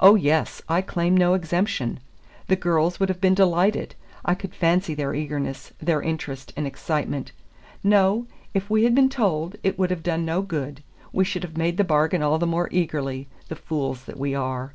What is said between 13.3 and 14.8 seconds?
the fools that we are.